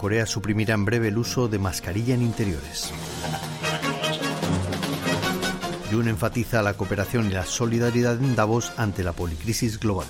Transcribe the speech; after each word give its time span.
Corea 0.00 0.24
suprimirá 0.24 0.72
en 0.72 0.86
breve 0.86 1.08
el 1.08 1.18
uso 1.18 1.46
de 1.46 1.58
mascarilla 1.58 2.14
en 2.14 2.22
interiores. 2.22 2.90
Jun 5.92 6.08
enfatiza 6.08 6.62
la 6.62 6.72
cooperación 6.72 7.26
y 7.26 7.34
la 7.34 7.44
solidaridad 7.44 8.14
en 8.14 8.34
Davos 8.34 8.72
ante 8.78 9.04
la 9.04 9.12
policrisis 9.12 9.78
global. 9.78 10.06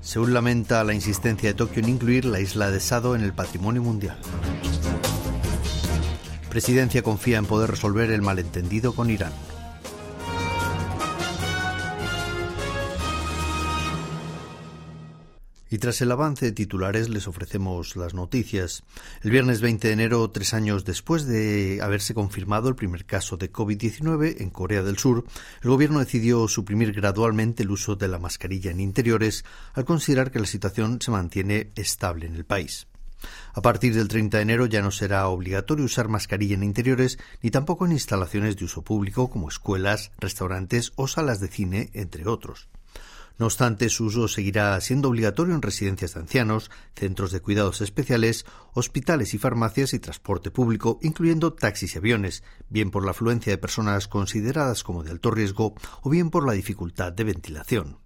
Seúl 0.00 0.32
lamenta 0.32 0.82
la 0.82 0.94
insistencia 0.94 1.50
de 1.50 1.54
Tokio 1.54 1.82
en 1.82 1.90
incluir 1.90 2.24
la 2.24 2.40
isla 2.40 2.70
de 2.70 2.80
Sado 2.80 3.14
en 3.14 3.22
el 3.22 3.34
patrimonio 3.34 3.82
mundial. 3.82 4.16
Presidencia 6.48 7.02
confía 7.02 7.36
en 7.36 7.44
poder 7.44 7.70
resolver 7.70 8.10
el 8.12 8.22
malentendido 8.22 8.94
con 8.94 9.10
Irán. 9.10 9.32
Y 15.74 15.78
tras 15.78 16.00
el 16.02 16.12
avance 16.12 16.46
de 16.46 16.52
titulares 16.52 17.08
les 17.08 17.26
ofrecemos 17.26 17.96
las 17.96 18.14
noticias. 18.14 18.84
El 19.24 19.32
viernes 19.32 19.60
20 19.60 19.88
de 19.88 19.92
enero, 19.92 20.30
tres 20.30 20.54
años 20.54 20.84
después 20.84 21.26
de 21.26 21.80
haberse 21.82 22.14
confirmado 22.14 22.68
el 22.68 22.76
primer 22.76 23.06
caso 23.06 23.36
de 23.36 23.50
COVID-19 23.50 24.36
en 24.40 24.50
Corea 24.50 24.84
del 24.84 24.98
Sur, 24.98 25.24
el 25.64 25.70
gobierno 25.70 25.98
decidió 25.98 26.46
suprimir 26.46 26.92
gradualmente 26.92 27.64
el 27.64 27.72
uso 27.72 27.96
de 27.96 28.06
la 28.06 28.20
mascarilla 28.20 28.70
en 28.70 28.78
interiores 28.78 29.44
al 29.72 29.84
considerar 29.84 30.30
que 30.30 30.38
la 30.38 30.46
situación 30.46 31.00
se 31.00 31.10
mantiene 31.10 31.72
estable 31.74 32.26
en 32.26 32.36
el 32.36 32.44
país. 32.44 32.86
A 33.52 33.60
partir 33.60 33.96
del 33.96 34.06
30 34.06 34.36
de 34.36 34.42
enero 34.44 34.66
ya 34.66 34.80
no 34.80 34.92
será 34.92 35.26
obligatorio 35.26 35.86
usar 35.86 36.06
mascarilla 36.06 36.54
en 36.54 36.62
interiores 36.62 37.18
ni 37.42 37.50
tampoco 37.50 37.84
en 37.84 37.90
instalaciones 37.90 38.56
de 38.56 38.66
uso 38.66 38.82
público 38.82 39.28
como 39.28 39.48
escuelas, 39.48 40.12
restaurantes 40.20 40.92
o 40.94 41.08
salas 41.08 41.40
de 41.40 41.48
cine, 41.48 41.90
entre 41.94 42.28
otros. 42.28 42.68
No 43.36 43.46
obstante, 43.46 43.88
su 43.88 44.04
uso 44.04 44.28
seguirá 44.28 44.80
siendo 44.80 45.08
obligatorio 45.08 45.54
en 45.54 45.62
residencias 45.62 46.14
de 46.14 46.20
ancianos, 46.20 46.70
centros 46.94 47.32
de 47.32 47.40
cuidados 47.40 47.80
especiales, 47.80 48.46
hospitales 48.74 49.34
y 49.34 49.38
farmacias 49.38 49.92
y 49.92 49.98
transporte 49.98 50.52
público, 50.52 51.00
incluyendo 51.02 51.52
taxis 51.52 51.94
y 51.94 51.98
aviones, 51.98 52.44
bien 52.68 52.92
por 52.92 53.04
la 53.04 53.10
afluencia 53.10 53.52
de 53.52 53.58
personas 53.58 54.06
consideradas 54.06 54.84
como 54.84 55.02
de 55.02 55.10
alto 55.10 55.32
riesgo 55.32 55.74
o 56.02 56.10
bien 56.10 56.30
por 56.30 56.46
la 56.46 56.52
dificultad 56.52 57.12
de 57.12 57.24
ventilación. 57.24 57.98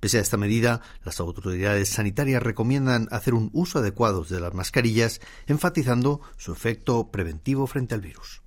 Pese 0.00 0.18
a 0.18 0.20
esta 0.20 0.36
medida, 0.36 0.82
las 1.04 1.20
autoridades 1.20 1.88
sanitarias 1.88 2.42
recomiendan 2.42 3.08
hacer 3.12 3.34
un 3.34 3.50
uso 3.52 3.78
adecuado 3.78 4.24
de 4.24 4.40
las 4.40 4.52
mascarillas, 4.52 5.20
enfatizando 5.46 6.20
su 6.36 6.52
efecto 6.52 7.10
preventivo 7.10 7.66
frente 7.66 7.94
al 7.94 8.02
virus. 8.02 8.42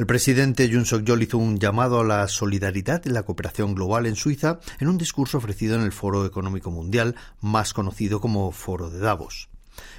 El 0.00 0.06
presidente 0.06 0.66
Jun 0.72 0.86
Suk-yeol 0.86 1.24
hizo 1.24 1.36
un 1.36 1.58
llamado 1.58 2.00
a 2.00 2.04
la 2.04 2.26
solidaridad 2.26 3.02
y 3.04 3.10
la 3.10 3.24
cooperación 3.24 3.74
global 3.74 4.06
en 4.06 4.16
Suiza 4.16 4.58
en 4.78 4.88
un 4.88 4.96
discurso 4.96 5.36
ofrecido 5.36 5.76
en 5.76 5.82
el 5.82 5.92
Foro 5.92 6.24
Económico 6.24 6.70
Mundial, 6.70 7.16
más 7.42 7.74
conocido 7.74 8.18
como 8.18 8.50
Foro 8.50 8.88
de 8.88 8.98
Davos. 8.98 9.50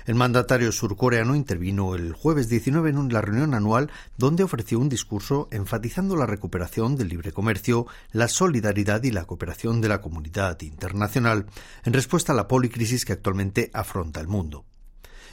El 0.08 0.16
mandatario 0.16 0.72
surcoreano 0.72 1.36
intervino 1.36 1.94
el 1.94 2.14
jueves 2.14 2.50
19 2.50 2.90
en 2.90 3.14
la 3.14 3.22
reunión 3.22 3.54
anual 3.54 3.92
donde 4.18 4.42
ofreció 4.42 4.80
un 4.80 4.90
discurso 4.90 5.48
enfatizando 5.52 6.16
la 6.16 6.26
recuperación 6.26 6.96
del 6.96 7.10
libre 7.10 7.32
comercio, 7.32 7.86
la 8.12 8.28
solidaridad 8.28 9.04
y 9.04 9.12
la 9.12 9.26
cooperación 9.26 9.82
de 9.82 9.90
la 9.90 10.02
comunidad 10.02 10.60
internacional 10.64 11.46
en 11.86 11.94
respuesta 11.94 12.34
a 12.34 12.36
la 12.36 12.48
policrisis 12.48 13.06
que 13.06 13.14
actualmente 13.14 13.70
afronta 13.72 14.20
el 14.20 14.28
mundo. 14.28 14.66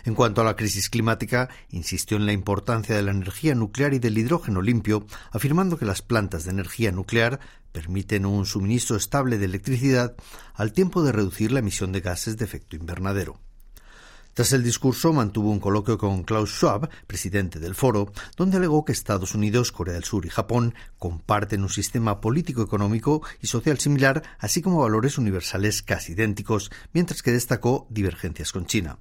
En 0.05 0.15
cuanto 0.15 0.41
a 0.41 0.45
la 0.45 0.57
crisis 0.57 0.91
climática, 0.91 1.49
insistió 1.71 2.17
en 2.17 2.27
la 2.27 2.33
importancia 2.33 2.95
de 2.95 3.03
la 3.03 3.11
energía 3.11 3.55
nuclear 3.55 3.95
y 3.95 3.99
del 3.99 4.19
hidrógeno 4.19 4.63
limpio, 4.63 5.07
afirmando 5.31 5.79
que 5.79 5.85
las 5.85 6.03
plantas 6.03 6.45
de 6.45 6.51
energía 6.51 6.93
nuclear 6.93 7.41
permiten 7.73 8.27
un 8.27 8.47
suministro 8.47 8.97
estable 8.97 9.39
de 9.39 9.45
electricidad 9.45 10.17
al 10.55 10.73
tiempo 10.73 11.03
de 11.03 11.13
reducir 11.13 11.53
la 11.53 11.61
emisión 11.61 11.93
de 11.93 12.01
gases 12.01 12.37
de 12.37 12.45
efecto 12.45 12.77
invernadero. 12.77 13.39
Tras 14.39 14.53
el 14.53 14.63
discurso 14.63 15.13
mantuvo 15.13 15.51
un 15.51 15.59
coloquio 15.59 15.99
con 15.99 16.23
Klaus 16.23 16.51
Schwab, 16.51 16.89
presidente 17.09 17.59
del 17.59 17.75
foro, 17.75 18.13
donde 18.37 18.57
alegó 18.57 18.85
que 18.85 18.93
Estados 18.93 19.35
Unidos, 19.35 19.73
Corea 19.73 19.95
del 19.95 20.05
Sur 20.05 20.27
y 20.27 20.29
Japón 20.29 20.75
comparten 20.97 21.63
un 21.63 21.69
sistema 21.69 22.21
político, 22.21 22.63
económico 22.63 23.21
y 23.43 23.49
social 23.49 23.81
similar, 23.81 24.23
así 24.39 24.63
como 24.63 24.83
valores 24.83 25.19
universales 25.19 25.83
casi 25.83 26.13
idénticos, 26.13 26.71
mientras 26.93 27.21
que 27.23 27.33
destacó 27.33 27.89
divergencias 27.91 28.53
con 28.53 28.67
China. 28.67 29.01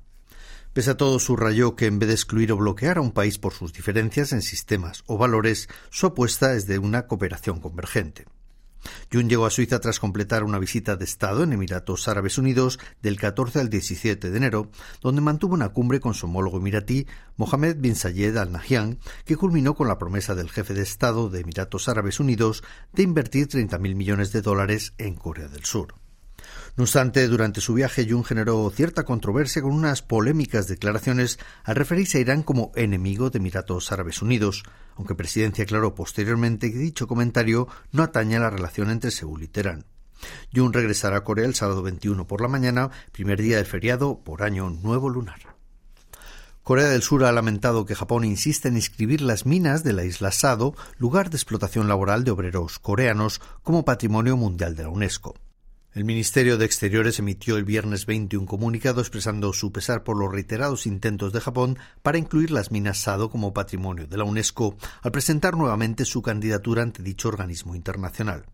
Pese 0.77 0.91
a 0.91 0.95
todo, 0.95 1.17
subrayó 1.17 1.75
que 1.75 1.87
en 1.87 1.97
vez 1.97 2.09
de 2.09 2.13
excluir 2.13 2.51
o 2.51 2.57
bloquear 2.57 2.99
a 2.99 3.01
un 3.01 3.11
país 3.11 3.39
por 3.39 3.51
sus 3.51 3.73
diferencias 3.73 4.31
en 4.31 4.43
sistemas 4.43 5.03
o 5.07 5.17
valores, 5.17 5.69
su 5.89 6.05
apuesta 6.05 6.53
es 6.53 6.67
de 6.67 6.77
una 6.77 7.07
cooperación 7.07 7.59
convergente. 7.59 8.25
Jun 9.11 9.27
llegó 9.27 9.47
a 9.47 9.49
Suiza 9.49 9.79
tras 9.79 9.99
completar 9.99 10.43
una 10.43 10.59
visita 10.59 10.95
de 10.95 11.03
Estado 11.03 11.41
en 11.41 11.53
Emiratos 11.53 12.07
Árabes 12.07 12.37
Unidos 12.37 12.77
del 13.01 13.19
14 13.19 13.59
al 13.59 13.71
17 13.71 14.29
de 14.29 14.37
enero, 14.37 14.69
donde 15.01 15.21
mantuvo 15.21 15.55
una 15.55 15.69
cumbre 15.69 15.99
con 15.99 16.13
su 16.13 16.27
homólogo 16.27 16.59
emiratí, 16.59 17.07
Mohamed 17.37 17.77
bin 17.79 17.95
Zayed 17.95 18.37
Al 18.37 18.51
Nahyan, 18.51 18.99
que 19.25 19.35
culminó 19.35 19.73
con 19.73 19.87
la 19.87 19.97
promesa 19.97 20.35
del 20.35 20.51
jefe 20.51 20.75
de 20.75 20.83
Estado 20.83 21.31
de 21.31 21.39
Emiratos 21.39 21.89
Árabes 21.89 22.19
Unidos 22.19 22.63
de 22.93 23.01
invertir 23.01 23.47
30.000 23.47 23.95
millones 23.95 24.31
de 24.31 24.43
dólares 24.43 24.93
en 24.99 25.15
Corea 25.15 25.47
del 25.47 25.65
Sur. 25.65 25.95
No 26.77 26.83
obstante, 26.83 27.27
durante 27.27 27.59
su 27.59 27.73
viaje, 27.73 28.05
Jun 28.07 28.23
generó 28.23 28.69
cierta 28.69 29.03
controversia 29.03 29.63
con 29.63 29.71
unas 29.71 30.03
polémicas 30.03 30.67
declaraciones 30.67 31.39
al 31.63 31.75
referirse 31.75 32.19
a 32.19 32.21
Irán 32.21 32.43
como 32.43 32.71
enemigo 32.75 33.31
de 33.31 33.39
Emiratos 33.39 33.91
Árabes 33.91 34.21
Unidos, 34.21 34.61
aunque 34.95 35.15
Presidencia 35.15 35.63
aclaró 35.63 35.95
posteriormente 35.95 36.71
que 36.71 36.77
dicho 36.77 37.07
comentario 37.07 37.67
no 37.91 38.03
atañe 38.03 38.35
a 38.35 38.41
la 38.41 38.51
relación 38.51 38.91
entre 38.91 39.09
Seúl 39.09 39.41
y 39.41 39.47
Teherán. 39.47 39.85
Jun 40.53 40.71
regresará 40.71 41.17
a 41.17 41.23
Corea 41.23 41.47
el 41.47 41.55
sábado 41.55 41.81
21 41.81 42.27
por 42.27 42.41
la 42.41 42.47
mañana, 42.47 42.91
primer 43.11 43.41
día 43.41 43.57
del 43.57 43.65
feriado 43.65 44.19
por 44.23 44.43
año 44.43 44.69
nuevo 44.69 45.09
lunar. 45.09 45.57
Corea 46.61 46.89
del 46.89 47.01
Sur 47.01 47.25
ha 47.25 47.31
lamentado 47.31 47.87
que 47.87 47.95
Japón 47.95 48.23
insiste 48.23 48.67
en 48.67 48.75
inscribir 48.75 49.21
las 49.21 49.47
minas 49.47 49.83
de 49.83 49.93
la 49.93 50.05
isla 50.05 50.31
Sado, 50.31 50.75
lugar 50.99 51.31
de 51.31 51.37
explotación 51.37 51.87
laboral 51.87 52.23
de 52.23 52.29
obreros 52.29 52.77
coreanos, 52.77 53.41
como 53.63 53.83
patrimonio 53.83 54.37
mundial 54.37 54.75
de 54.75 54.83
la 54.83 54.89
UNESCO. 54.89 55.33
El 55.97 56.05
Ministerio 56.05 56.59
de 56.59 56.65
Exteriores 56.65 57.17
emitió 57.17 57.57
el 57.57 57.63
viernes 57.63 58.05
20 58.05 58.37
un 58.37 58.45
comunicado 58.45 59.01
expresando 59.01 59.51
su 59.51 59.71
pesar 59.71 60.03
por 60.03 60.15
los 60.15 60.31
reiterados 60.31 60.85
intentos 60.85 61.33
de 61.33 61.41
Japón 61.41 61.79
para 62.03 62.19
incluir 62.19 62.51
las 62.51 62.71
minas 62.71 62.99
Sado 62.99 63.31
como 63.31 63.51
patrimonio 63.51 64.05
de 64.05 64.15
la 64.15 64.23
UNESCO 64.23 64.77
al 65.01 65.11
presentar 65.11 65.57
nuevamente 65.57 66.05
su 66.05 66.21
candidatura 66.21 66.83
ante 66.83 67.01
dicho 67.01 67.29
organismo 67.29 67.73
internacional. 67.73 68.45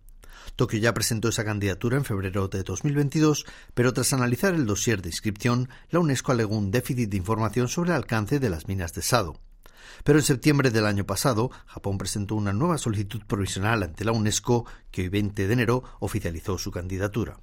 Tokio 0.55 0.79
ya 0.79 0.93
presentó 0.93 1.27
esa 1.27 1.43
candidatura 1.43 1.97
en 1.97 2.05
febrero 2.05 2.47
de 2.47 2.63
2022, 2.63 3.45
pero 3.73 3.91
tras 3.91 4.13
analizar 4.13 4.53
el 4.53 4.65
dossier 4.65 5.01
de 5.01 5.09
inscripción, 5.09 5.67
la 5.89 5.99
UNESCO 5.99 6.31
alegó 6.31 6.57
un 6.57 6.71
déficit 6.71 7.09
de 7.09 7.17
información 7.17 7.67
sobre 7.67 7.89
el 7.89 7.97
alcance 7.97 8.39
de 8.39 8.49
las 8.49 8.69
minas 8.69 8.93
de 8.93 9.01
Sado. 9.01 9.37
Pero 10.03 10.19
en 10.19 10.25
septiembre 10.25 10.71
del 10.71 10.85
año 10.85 11.05
pasado, 11.05 11.51
Japón 11.65 11.97
presentó 11.97 12.35
una 12.35 12.53
nueva 12.53 12.77
solicitud 12.77 13.21
provisional 13.25 13.83
ante 13.83 14.05
la 14.05 14.11
UNESCO 14.11 14.65
que 14.91 15.03
hoy 15.03 15.09
20 15.09 15.47
de 15.47 15.53
enero 15.53 15.83
oficializó 15.99 16.57
su 16.57 16.71
candidatura. 16.71 17.37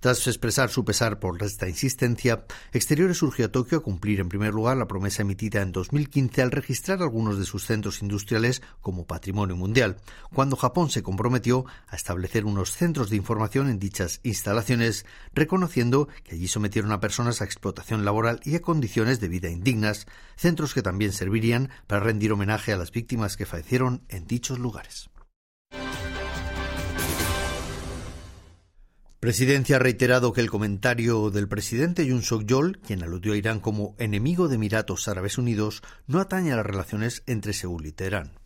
Tras 0.00 0.24
expresar 0.28 0.70
su 0.70 0.84
pesar 0.84 1.18
por 1.18 1.42
esta 1.42 1.68
insistencia, 1.68 2.44
Exteriores 2.72 3.18
surgió 3.18 3.46
a 3.46 3.48
Tokio 3.50 3.78
a 3.78 3.82
cumplir 3.82 4.20
en 4.20 4.28
primer 4.28 4.54
lugar 4.54 4.76
la 4.76 4.86
promesa 4.86 5.22
emitida 5.22 5.60
en 5.60 5.72
2015 5.72 6.40
al 6.40 6.52
registrar 6.52 7.02
algunos 7.02 7.36
de 7.36 7.44
sus 7.44 7.66
centros 7.66 8.00
industriales 8.00 8.62
como 8.80 9.08
patrimonio 9.08 9.56
mundial, 9.56 9.96
cuando 10.32 10.54
Japón 10.54 10.90
se 10.90 11.02
comprometió 11.02 11.64
a 11.88 11.96
establecer 11.96 12.44
unos 12.44 12.70
centros 12.70 13.10
de 13.10 13.16
información 13.16 13.68
en 13.68 13.80
dichas 13.80 14.20
instalaciones, 14.22 15.04
reconociendo 15.34 16.08
que 16.22 16.36
allí 16.36 16.46
sometieron 16.46 16.92
a 16.92 17.00
personas 17.00 17.42
a 17.42 17.44
explotación 17.44 18.04
laboral 18.04 18.38
y 18.44 18.54
a 18.54 18.62
condiciones 18.62 19.18
de 19.18 19.26
vida 19.26 19.50
indignas, 19.50 20.06
centros 20.36 20.74
que 20.74 20.82
también 20.82 21.12
servirían 21.12 21.70
para 21.88 22.04
rendir 22.04 22.30
homenaje 22.30 22.72
a 22.72 22.76
las 22.76 22.92
víctimas 22.92 23.36
que 23.36 23.46
fallecieron 23.46 24.04
en 24.08 24.28
dichos 24.28 24.60
lugares. 24.60 25.10
Presidencia 29.20 29.76
ha 29.76 29.80
reiterado 29.80 30.32
que 30.32 30.40
el 30.40 30.48
comentario 30.48 31.30
del 31.30 31.48
presidente 31.48 32.06
Yoon 32.06 32.22
Suk-yeol, 32.22 32.78
quien 32.78 33.02
aludió 33.02 33.32
a 33.32 33.36
Irán 33.36 33.58
como 33.58 33.96
enemigo 33.98 34.46
de 34.46 34.54
Emiratos 34.54 35.08
Árabes 35.08 35.38
Unidos, 35.38 35.82
no 36.06 36.20
atañe 36.20 36.52
a 36.52 36.56
las 36.56 36.64
relaciones 36.64 37.24
entre 37.26 37.52
Seúl 37.52 37.86
y 37.86 37.90
Teherán. 37.90 38.38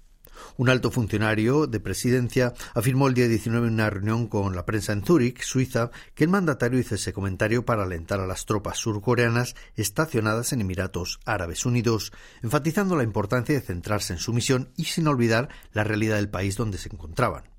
Un 0.56 0.70
alto 0.70 0.90
funcionario 0.90 1.66
de 1.66 1.78
presidencia 1.78 2.54
afirmó 2.72 3.08
el 3.08 3.12
día 3.12 3.28
19 3.28 3.66
en 3.66 3.74
una 3.74 3.90
reunión 3.90 4.28
con 4.28 4.56
la 4.56 4.64
prensa 4.64 4.94
en 4.94 5.04
Zúrich, 5.04 5.42
Suiza, 5.42 5.90
que 6.14 6.24
el 6.24 6.30
mandatario 6.30 6.80
hizo 6.80 6.94
ese 6.94 7.12
comentario 7.12 7.66
para 7.66 7.82
alentar 7.82 8.20
a 8.20 8.26
las 8.26 8.46
tropas 8.46 8.78
surcoreanas 8.78 9.54
estacionadas 9.76 10.54
en 10.54 10.62
Emiratos 10.62 11.20
Árabes 11.26 11.66
Unidos, 11.66 12.14
enfatizando 12.42 12.96
la 12.96 13.02
importancia 13.02 13.54
de 13.54 13.60
centrarse 13.60 14.14
en 14.14 14.18
su 14.18 14.32
misión 14.32 14.70
y 14.74 14.84
sin 14.84 15.06
olvidar 15.06 15.50
la 15.74 15.84
realidad 15.84 16.16
del 16.16 16.30
país 16.30 16.56
donde 16.56 16.78
se 16.78 16.88
encontraban. 16.88 17.51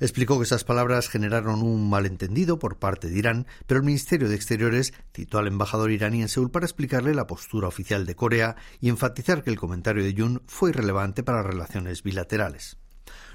Explicó 0.00 0.38
que 0.38 0.44
esas 0.44 0.64
palabras 0.64 1.08
generaron 1.08 1.62
un 1.62 1.88
malentendido 1.88 2.58
por 2.58 2.78
parte 2.78 3.08
de 3.08 3.18
Irán, 3.18 3.46
pero 3.66 3.80
el 3.80 3.86
Ministerio 3.86 4.28
de 4.28 4.34
Exteriores 4.34 4.92
citó 5.14 5.38
al 5.38 5.46
embajador 5.46 5.90
iraní 5.90 6.22
en 6.22 6.28
Seúl 6.28 6.50
para 6.50 6.66
explicarle 6.66 7.14
la 7.14 7.26
postura 7.26 7.68
oficial 7.68 8.06
de 8.06 8.16
Corea 8.16 8.56
y 8.80 8.88
enfatizar 8.88 9.42
que 9.42 9.50
el 9.50 9.58
comentario 9.58 10.04
de 10.04 10.14
Jun 10.16 10.42
fue 10.46 10.70
irrelevante 10.70 11.22
para 11.22 11.42
relaciones 11.42 12.02
bilaterales. 12.02 12.78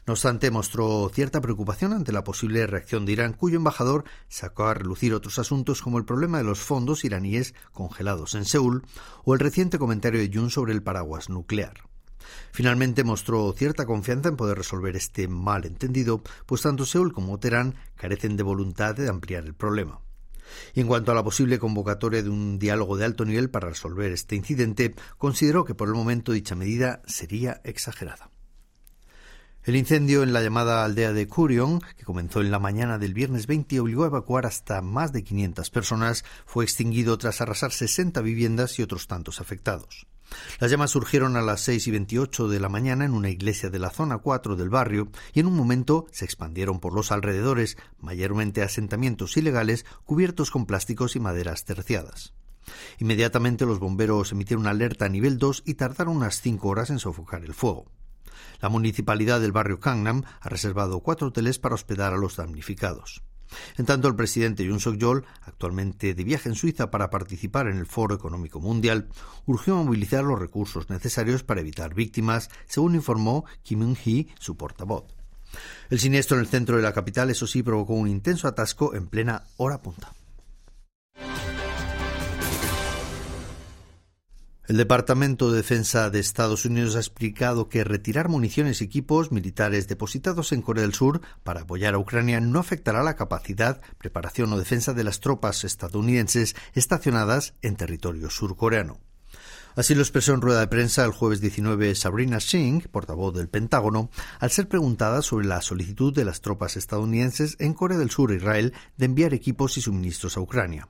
No 0.06 0.14
obstante, 0.14 0.50
mostró 0.50 1.10
cierta 1.14 1.42
preocupación 1.42 1.94
ante 1.94 2.12
la 2.12 2.24
posible 2.24 2.66
reacción 2.66 3.06
de 3.06 3.12
Irán, 3.12 3.34
cuyo 3.34 3.58
embajador 3.58 4.04
sacó 4.30 4.66
a 4.66 4.74
relucir 4.74 5.14
otros 5.14 5.38
asuntos 5.38 5.82
como 5.82 6.00
el 6.00 6.06
problema 6.06 6.40
de 6.40 6.44
los 6.44 6.60
fondos 6.60 7.06
iraníes 7.06 7.54
congelados 7.72 8.34
en 8.36 8.46
Seúl 8.46 8.84
o 9.24 9.34
el 9.34 9.40
reciente 9.40 9.78
comentario 9.78 10.20
de 10.20 10.32
Jun 10.34 10.50
sobre 10.50 10.74
el 10.74 10.82
paraguas 10.82 11.30
nuclear. 11.30 11.91
Finalmente 12.52 13.04
mostró 13.04 13.54
cierta 13.54 13.86
confianza 13.86 14.30
en 14.30 14.38
poder 14.38 14.58
resolver 14.58 14.96
este 14.96 15.28
malentendido, 15.28 16.22
pues 16.46 16.62
tanto 16.62 16.86
Seúl 16.86 17.14
como 17.14 17.40
Teherán 17.40 17.76
carecen 17.96 18.38
de 18.38 18.44
voluntad 18.44 18.96
de 18.96 19.10
ampliar 19.10 19.46
el 19.46 19.54
problema. 19.54 20.02
Y 20.74 20.82
en 20.82 20.88
cuanto 20.88 21.12
a 21.12 21.16
la 21.16 21.24
posible 21.24 21.60
convocatoria 21.60 22.24
de 22.24 22.30
un 22.30 22.60
diálogo 22.60 22.98
de 22.98 23.06
alto 23.06 23.26
nivel 23.26 23.50
para 23.50 23.70
resolver 23.70 24.12
este 24.12 24.36
incidente, 24.36 24.96
consideró 25.18 25.66
que 25.66 25.76
por 25.76 25.88
el 25.88 25.94
momento 25.94 26.32
dicha 26.32 26.56
medida 26.56 27.02
sería 27.06 27.62
exagerada. 27.64 28.30
El 29.64 29.76
incendio 29.76 30.24
en 30.24 30.34
la 30.34 30.42
llamada 30.42 30.84
aldea 30.84 31.14
de 31.14 31.28
Curion, 31.28 31.82
que 31.96 32.04
comenzó 32.04 32.42
en 32.42 32.50
la 32.50 32.58
mañana 32.58 32.98
del 32.98 33.14
viernes 33.14 33.46
20 33.46 33.76
y 33.76 33.78
obligó 33.78 34.06
a 34.06 34.08
evacuar 34.08 34.48
hasta 34.48 34.82
más 34.82 35.14
de 35.14 35.24
500 35.24 35.70
personas, 35.70 36.26
fue 36.48 36.64
extinguido 36.64 37.16
tras 37.20 37.42
arrasar 37.42 37.72
60 37.72 38.22
viviendas 38.22 38.80
y 38.80 38.82
otros 38.82 39.06
tantos 39.06 39.40
afectados. 39.40 40.08
Las 40.60 40.72
llamas 40.72 40.90
surgieron 40.90 41.38
a 41.38 41.44
las 41.44 41.62
6 41.62 41.86
y 41.86 41.92
28 41.92 42.48
de 42.48 42.60
la 42.60 42.70
mañana 42.70 43.06
en 43.06 43.14
una 43.14 43.30
iglesia 43.30 43.70
de 43.70 43.78
la 43.78 43.92
zona 43.92 44.18
4 44.18 44.56
del 44.56 44.72
barrio 44.72 45.10
y 45.32 45.42
en 45.42 45.46
un 45.46 45.56
momento 45.56 46.08
se 46.12 46.26
expandieron 46.26 46.80
por 46.80 46.94
los 46.96 47.12
alrededores, 47.12 47.78
mayormente 48.00 48.64
asentamientos 48.64 49.38
ilegales 49.38 49.86
cubiertos 50.06 50.50
con 50.50 50.66
plásticos 50.66 51.16
y 51.16 51.20
maderas 51.20 51.66
terciadas. 51.66 52.34
Inmediatamente 52.98 53.68
los 53.68 53.78
bomberos 53.78 54.32
emitieron 54.32 54.62
una 54.62 54.72
alerta 54.72 55.06
a 55.06 55.10
nivel 55.10 55.38
2 55.38 55.62
y 55.68 55.76
tardaron 55.76 56.18
unas 56.18 56.42
5 56.42 56.68
horas 56.68 56.90
en 56.90 56.98
sofocar 56.98 57.44
el 57.44 57.54
fuego. 57.54 57.86
La 58.62 58.70
municipalidad 58.70 59.42
del 59.42 59.52
barrio 59.52 59.80
Kangnam 59.80 60.24
ha 60.40 60.50
reservado 60.50 61.00
cuatro 61.00 61.28
hoteles 61.28 61.60
para 61.60 61.76
hospedar 61.76 62.14
a 62.14 62.18
los 62.18 62.38
damnificados. 62.38 63.24
En 63.78 63.86
tanto, 63.86 64.08
el 64.08 64.16
presidente 64.16 64.66
Yoon 64.66 64.80
Suk-yeol, 64.80 65.26
actualmente 65.42 66.14
de 66.14 66.24
viaje 66.24 66.50
en 66.50 66.56
Suiza 66.56 66.90
para 66.90 67.10
participar 67.10 67.68
en 67.68 67.78
el 67.78 67.86
Foro 67.86 68.16
Económico 68.16 68.60
Mundial, 68.60 69.10
urgió 69.46 69.78
a 69.78 69.84
movilizar 69.84 70.24
los 70.24 70.40
recursos 70.40 70.90
necesarios 70.90 71.44
para 71.44 71.62
evitar 71.62 71.94
víctimas, 71.94 72.50
según 72.68 72.96
informó 72.96 73.46
Kim 73.64 73.82
Eun-hee, 73.82 74.28
su 74.40 74.56
portavoz. 74.56 75.04
El 75.90 76.00
siniestro 76.00 76.38
en 76.38 76.42
el 76.42 76.48
centro 76.48 76.78
de 76.78 76.84
la 76.84 76.94
capital, 76.94 77.30
eso 77.30 77.46
sí, 77.46 77.62
provocó 77.62 77.94
un 77.94 78.08
intenso 78.08 78.48
atasco 78.48 78.96
en 78.96 79.08
plena 79.08 79.44
hora 79.58 79.82
punta. 79.82 80.14
El 84.72 84.78
Departamento 84.78 85.52
de 85.52 85.58
Defensa 85.58 86.10
de 86.10 86.22
Estados 86.22 86.64
Unidos 86.64 86.96
ha 86.96 87.00
explicado 87.00 87.68
que 87.68 87.84
retirar 87.84 88.30
municiones 88.30 88.80
y 88.80 88.86
equipos 88.86 89.30
militares 89.30 89.90
depositados 89.90 90.54
en 90.54 90.62
Corea 90.62 90.84
del 90.84 90.94
Sur 90.94 91.20
para 91.44 91.64
apoyar 91.64 91.94
a 91.94 91.98
Ucrania 91.98 92.40
no 92.40 92.58
afectará 92.58 93.04
la 93.04 93.18
capacidad, 93.18 93.82
preparación 93.98 94.54
o 94.54 94.58
defensa 94.58 94.94
de 94.94 95.04
las 95.04 95.20
tropas 95.20 95.66
estadounidenses 95.66 96.56
estacionadas 96.74 97.54
en 97.62 97.76
territorio 97.76 98.30
surcoreano. 98.30 99.02
Así 99.76 99.94
lo 99.94 100.04
expresó 100.04 100.34
en 100.36 100.42
rueda 100.42 100.62
de 100.62 100.68
prensa 100.68 101.04
el 101.04 101.12
jueves 101.12 101.42
19 101.42 101.94
Sabrina 101.94 102.40
Singh, 102.40 102.88
portavoz 102.88 103.34
del 103.36 103.50
Pentágono, 103.50 104.10
al 104.40 104.52
ser 104.52 104.70
preguntada 104.70 105.22
sobre 105.22 105.48
la 105.48 105.62
solicitud 105.62 106.16
de 106.16 106.24
las 106.24 106.40
tropas 106.40 106.78
estadounidenses 106.78 107.58
en 107.60 107.74
Corea 107.74 107.98
del 107.98 108.10
Sur 108.10 108.32
e 108.32 108.38
Israel 108.38 108.72
de 108.96 109.06
enviar 109.08 109.34
equipos 109.34 109.78
y 109.78 109.82
suministros 109.82 110.38
a 110.38 110.40
Ucrania. 110.40 110.88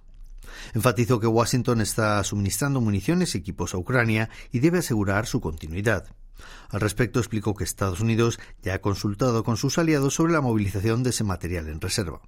Enfatizó 0.74 1.20
que 1.20 1.28
Washington 1.28 1.82
está 1.82 2.24
suministrando 2.24 2.82
municiones 2.82 3.36
y 3.36 3.40
equipos 3.40 3.74
a 3.74 3.78
Ucrania 3.78 4.30
y 4.52 4.60
debe 4.60 4.80
asegurar 4.80 5.26
su 5.26 5.42
continuidad. 5.42 6.06
Al 6.70 6.82
respecto 6.82 7.20
explicó 7.20 7.56
que 7.56 7.64
Estados 7.64 8.00
Unidos 8.00 8.40
ya 8.62 8.76
ha 8.76 8.82
consultado 8.82 9.44
con 9.44 9.58
sus 9.58 9.78
aliados 9.78 10.16
sobre 10.16 10.34
la 10.34 10.42
movilización 10.42 11.04
de 11.04 11.12
ese 11.12 11.24
material 11.24 11.68
en 11.68 11.82
reserva. 11.82 12.22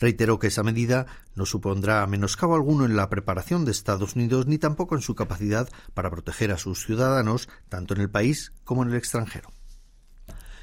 Reiteró 0.00 0.38
que 0.38 0.46
esa 0.48 0.62
medida 0.62 1.06
no 1.34 1.46
supondrá 1.46 2.06
menoscabo 2.06 2.54
alguno 2.54 2.84
en 2.84 2.96
la 2.96 3.08
preparación 3.08 3.64
de 3.64 3.72
Estados 3.72 4.14
Unidos 4.16 4.46
ni 4.46 4.58
tampoco 4.58 4.94
en 4.94 5.02
su 5.02 5.14
capacidad 5.14 5.68
para 5.94 6.10
proteger 6.10 6.52
a 6.52 6.58
sus 6.58 6.84
ciudadanos 6.84 7.48
tanto 7.68 7.94
en 7.94 8.00
el 8.00 8.10
país 8.10 8.52
como 8.64 8.82
en 8.82 8.90
el 8.90 8.96
extranjero. 8.96 9.50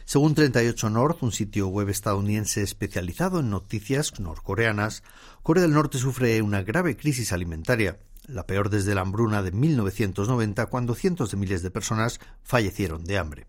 Según 0.09 0.33
38 0.33 0.89
North, 0.89 1.21
un 1.21 1.31
sitio 1.31 1.67
web 1.67 1.87
estadounidense 1.87 2.63
especializado 2.63 3.41
en 3.41 3.51
noticias 3.51 4.19
norcoreanas, 4.19 5.03
Corea 5.43 5.61
del 5.61 5.73
Norte 5.73 5.99
sufre 5.99 6.41
una 6.41 6.63
grave 6.63 6.97
crisis 6.97 7.31
alimentaria, 7.31 7.99
la 8.25 8.47
peor 8.47 8.71
desde 8.71 8.95
la 8.95 9.01
hambruna 9.01 9.43
de 9.43 9.51
1990, 9.51 10.65
cuando 10.65 10.95
cientos 10.95 11.29
de 11.29 11.37
miles 11.37 11.61
de 11.61 11.69
personas 11.69 12.19
fallecieron 12.41 13.03
de 13.03 13.19
hambre. 13.19 13.45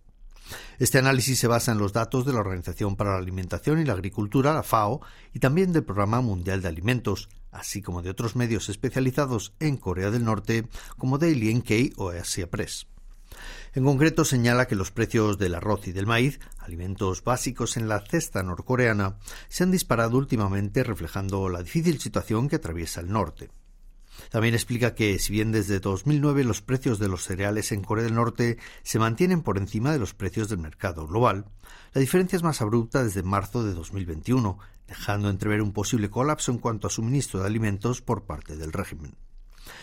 Este 0.78 0.98
análisis 0.98 1.38
se 1.38 1.46
basa 1.46 1.72
en 1.72 1.78
los 1.78 1.94
datos 1.94 2.26
de 2.26 2.34
la 2.34 2.40
Organización 2.40 2.94
para 2.94 3.12
la 3.12 3.20
Alimentación 3.20 3.80
y 3.80 3.86
la 3.86 3.94
Agricultura, 3.94 4.52
la 4.52 4.62
FAO, 4.62 5.00
y 5.32 5.38
también 5.38 5.72
del 5.72 5.84
Programa 5.84 6.20
Mundial 6.20 6.60
de 6.60 6.68
Alimentos, 6.68 7.30
así 7.52 7.80
como 7.80 8.02
de 8.02 8.10
otros 8.10 8.36
medios 8.36 8.68
especializados 8.68 9.54
en 9.60 9.78
Corea 9.78 10.10
del 10.10 10.26
Norte 10.26 10.68
como 10.98 11.16
Daily 11.16 11.54
NK 11.54 11.98
o 11.98 12.10
Asia 12.10 12.50
Press. 12.50 12.86
En 13.72 13.84
concreto 13.84 14.24
señala 14.24 14.66
que 14.66 14.74
los 14.74 14.90
precios 14.90 15.38
del 15.38 15.54
arroz 15.54 15.86
y 15.86 15.92
del 15.92 16.06
maíz, 16.06 16.40
alimentos 16.58 17.22
básicos 17.22 17.76
en 17.76 17.88
la 17.88 18.00
cesta 18.00 18.42
norcoreana, 18.42 19.18
se 19.48 19.62
han 19.62 19.70
disparado 19.70 20.18
últimamente 20.18 20.82
reflejando 20.82 21.48
la 21.48 21.62
difícil 21.62 22.00
situación 22.00 22.48
que 22.48 22.56
atraviesa 22.56 23.00
el 23.00 23.12
norte. 23.12 23.50
También 24.28 24.54
explica 24.54 24.96
que, 24.96 25.20
si 25.20 25.32
bien 25.32 25.52
desde 25.52 25.78
2009 25.78 26.42
los 26.42 26.62
precios 26.62 26.98
de 26.98 27.06
los 27.06 27.22
cereales 27.22 27.70
en 27.70 27.82
Corea 27.82 28.04
del 28.04 28.16
Norte 28.16 28.58
se 28.82 28.98
mantienen 28.98 29.42
por 29.42 29.56
encima 29.56 29.92
de 29.92 30.00
los 30.00 30.14
precios 30.14 30.48
del 30.48 30.58
mercado 30.58 31.06
global, 31.06 31.46
la 31.94 32.00
diferencia 32.00 32.36
es 32.36 32.42
más 32.42 32.60
abrupta 32.60 33.04
desde 33.04 33.22
marzo 33.22 33.64
de 33.64 33.72
2021, 33.72 34.58
dejando 34.88 35.30
entrever 35.30 35.62
un 35.62 35.72
posible 35.72 36.10
colapso 36.10 36.50
en 36.50 36.58
cuanto 36.58 36.88
a 36.88 36.90
suministro 36.90 37.38
de 37.38 37.46
alimentos 37.46 38.02
por 38.02 38.24
parte 38.24 38.56
del 38.56 38.72
régimen. 38.72 39.14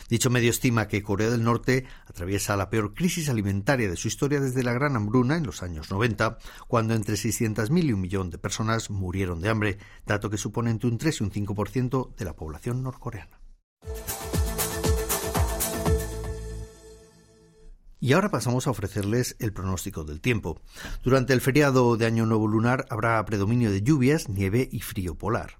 Dicho 0.09 0.29
medio 0.29 0.49
estima 0.49 0.87
que 0.87 1.03
Corea 1.03 1.29
del 1.29 1.43
Norte 1.43 1.85
atraviesa 2.05 2.57
la 2.57 2.69
peor 2.69 2.93
crisis 2.93 3.29
alimentaria 3.29 3.89
de 3.89 3.95
su 3.95 4.07
historia 4.07 4.39
desde 4.39 4.63
la 4.63 4.73
Gran 4.73 4.95
Hambruna 4.95 5.37
en 5.37 5.45
los 5.45 5.63
años 5.63 5.91
90, 5.91 6.37
cuando 6.67 6.93
entre 6.93 7.15
600.000 7.15 7.85
y 7.85 7.93
un 7.93 8.01
millón 8.01 8.29
de 8.29 8.37
personas 8.37 8.89
murieron 8.89 9.41
de 9.41 9.49
hambre, 9.49 9.77
dato 10.05 10.29
que 10.29 10.37
supone 10.37 10.71
entre 10.71 10.89
un 10.89 10.97
3 10.97 11.21
y 11.21 11.23
un 11.23 11.31
5% 11.31 12.15
de 12.15 12.25
la 12.25 12.35
población 12.35 12.83
norcoreana. 12.83 13.39
Y 17.99 18.13
ahora 18.13 18.29
pasamos 18.29 18.67
a 18.67 18.71
ofrecerles 18.71 19.35
el 19.39 19.53
pronóstico 19.53 20.03
del 20.03 20.21
tiempo. 20.21 20.61
Durante 21.03 21.33
el 21.33 21.41
feriado 21.41 21.97
de 21.97 22.05
Año 22.05 22.25
Nuevo 22.25 22.47
Lunar 22.47 22.85
habrá 22.89 23.23
predominio 23.25 23.71
de 23.71 23.81
lluvias, 23.81 24.29
nieve 24.29 24.69
y 24.71 24.81
frío 24.81 25.15
polar. 25.15 25.57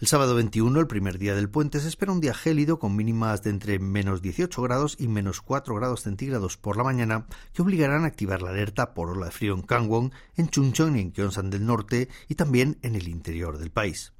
El 0.00 0.06
sábado 0.06 0.34
21, 0.34 0.78
el 0.80 0.86
primer 0.86 1.18
día 1.18 1.34
del 1.34 1.50
puente, 1.50 1.80
se 1.80 1.88
espera 1.88 2.12
un 2.12 2.20
día 2.20 2.34
gélido 2.34 2.78
con 2.78 2.94
mínimas 2.96 3.42
de 3.42 3.50
entre 3.50 3.78
menos 3.78 4.22
18 4.22 4.62
grados 4.62 4.96
y 4.98 5.08
menos 5.08 5.40
4 5.40 5.74
grados 5.74 6.02
centígrados 6.02 6.56
por 6.56 6.76
la 6.76 6.84
mañana 6.84 7.26
que 7.52 7.62
obligarán 7.62 8.04
a 8.04 8.08
activar 8.08 8.42
la 8.42 8.50
alerta 8.50 8.94
por 8.94 9.10
ola 9.10 9.26
de 9.26 9.32
frío 9.32 9.54
en 9.54 9.62
Kangwon, 9.62 10.12
en 10.36 10.48
Chuncheon 10.48 10.96
y 10.96 11.00
en 11.00 11.12
Gyeongsang 11.12 11.50
del 11.50 11.66
norte 11.66 12.08
y 12.28 12.34
también 12.34 12.78
en 12.82 12.94
el 12.94 13.08
interior 13.08 13.58
del 13.58 13.70
país. 13.70 14.12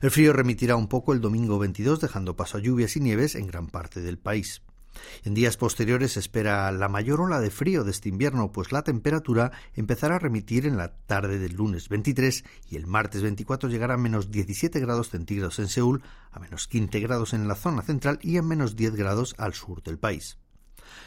El 0.00 0.10
frío 0.10 0.32
remitirá 0.32 0.76
un 0.76 0.88
poco 0.88 1.12
el 1.12 1.20
domingo 1.20 1.58
22 1.58 2.00
dejando 2.00 2.36
paso 2.36 2.58
a 2.58 2.60
lluvias 2.60 2.96
y 2.96 3.00
nieves 3.00 3.34
en 3.34 3.46
gran 3.46 3.66
parte 3.66 4.00
del 4.00 4.18
país. 4.18 4.62
En 5.24 5.34
días 5.34 5.56
posteriores 5.56 6.12
se 6.12 6.20
espera 6.20 6.70
la 6.72 6.88
mayor 6.88 7.20
ola 7.20 7.40
de 7.40 7.50
frío 7.50 7.84
de 7.84 7.90
este 7.90 8.08
invierno, 8.08 8.52
pues 8.52 8.72
la 8.72 8.82
temperatura 8.82 9.52
empezará 9.74 10.16
a 10.16 10.18
remitir 10.18 10.66
en 10.66 10.76
la 10.76 10.94
tarde 11.06 11.38
del 11.38 11.54
lunes 11.54 11.88
23 11.88 12.44
y 12.68 12.76
el 12.76 12.86
martes 12.86 13.22
24 13.22 13.68
llegará 13.68 13.94
a 13.94 13.98
menos 13.98 14.30
17 14.30 14.80
grados 14.80 15.10
centígrados 15.10 15.58
en 15.58 15.68
Seúl, 15.68 16.02
a 16.30 16.38
menos 16.38 16.68
15 16.68 17.00
grados 17.00 17.32
en 17.32 17.48
la 17.48 17.54
zona 17.54 17.82
central 17.82 18.18
y 18.22 18.36
a 18.36 18.42
menos 18.42 18.76
10 18.76 18.94
grados 18.96 19.34
al 19.38 19.54
sur 19.54 19.82
del 19.82 19.98
país. 19.98 20.38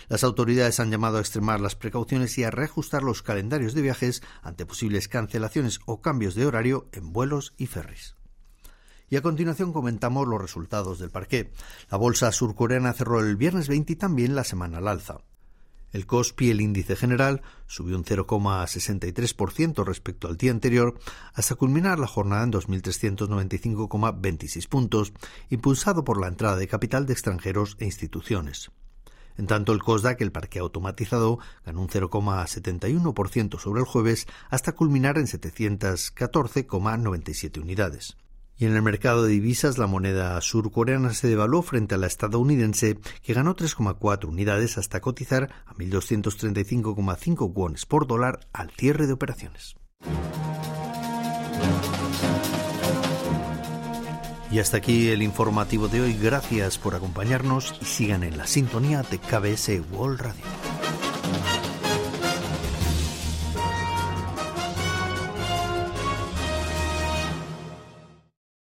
Las 0.09 0.23
autoridades 0.23 0.79
han 0.79 0.91
llamado 0.91 1.17
a 1.17 1.21
extremar 1.21 1.59
las 1.59 1.75
precauciones 1.75 2.37
y 2.37 2.43
a 2.43 2.51
reajustar 2.51 3.03
los 3.03 3.23
calendarios 3.23 3.73
de 3.73 3.81
viajes 3.81 4.21
ante 4.41 4.65
posibles 4.65 5.07
cancelaciones 5.07 5.79
o 5.85 6.01
cambios 6.01 6.35
de 6.35 6.45
horario 6.45 6.87
en 6.91 7.13
vuelos 7.13 7.53
y 7.57 7.67
ferries. 7.67 8.20
Y 9.11 9.17
a 9.17 9.21
continuación 9.21 9.73
comentamos 9.73 10.25
los 10.25 10.41
resultados 10.41 10.97
del 10.97 11.09
parqué. 11.09 11.51
La 11.91 11.97
bolsa 11.97 12.31
surcoreana 12.31 12.93
cerró 12.93 13.19
el 13.19 13.35
viernes 13.35 13.67
20 13.67 13.91
y 13.91 13.97
también 13.97 14.35
la 14.35 14.45
semana 14.45 14.77
al 14.77 14.87
alza. 14.87 15.17
El 15.91 16.05
COSPI, 16.05 16.51
el 16.51 16.61
índice 16.61 16.95
general, 16.95 17.41
subió 17.67 17.97
un 17.97 18.05
0,63% 18.05 19.83
respecto 19.83 20.29
al 20.29 20.37
día 20.37 20.51
anterior 20.51 20.97
hasta 21.33 21.55
culminar 21.55 21.99
la 21.99 22.07
jornada 22.07 22.45
en 22.45 22.53
2.395,26 22.53 24.69
puntos, 24.69 25.11
impulsado 25.49 26.05
por 26.05 26.17
la 26.17 26.29
entrada 26.29 26.55
de 26.55 26.69
capital 26.69 27.05
de 27.05 27.11
extranjeros 27.11 27.75
e 27.79 27.85
instituciones. 27.85 28.71
En 29.37 29.45
tanto, 29.45 29.73
el 29.73 29.83
COSDAC, 29.83 30.21
el 30.21 30.31
parque 30.31 30.59
automatizado, 30.59 31.37
ganó 31.65 31.81
un 31.81 31.89
0,71% 31.89 33.59
sobre 33.59 33.81
el 33.81 33.87
jueves 33.87 34.25
hasta 34.49 34.71
culminar 34.71 35.17
en 35.17 35.25
714,97 35.25 37.61
unidades. 37.61 38.15
Y 38.61 38.67
en 38.67 38.75
el 38.75 38.83
mercado 38.83 39.23
de 39.23 39.31
divisas, 39.31 39.79
la 39.79 39.87
moneda 39.87 40.39
surcoreana 40.39 41.15
se 41.15 41.27
devaluó 41.27 41.63
frente 41.63 41.95
a 41.95 41.97
la 41.97 42.05
estadounidense, 42.05 42.99
que 43.23 43.33
ganó 43.33 43.55
3,4 43.55 44.25
unidades 44.25 44.77
hasta 44.77 44.99
cotizar 44.99 45.49
a 45.65 45.73
1.235,5 45.73 47.51
wones 47.51 47.87
por 47.87 48.05
dólar 48.05 48.41
al 48.53 48.69
cierre 48.69 49.07
de 49.07 49.13
operaciones. 49.13 49.77
Y 54.51 54.59
hasta 54.59 54.77
aquí 54.77 55.09
el 55.09 55.23
informativo 55.23 55.87
de 55.87 56.01
hoy. 56.01 56.13
Gracias 56.13 56.77
por 56.77 56.93
acompañarnos 56.93 57.73
y 57.81 57.85
sigan 57.85 58.21
en 58.21 58.37
la 58.37 58.45
sintonía 58.45 59.01
de 59.01 59.17
KBS 59.17 59.91
World 59.91 60.21
Radio. 60.21 60.70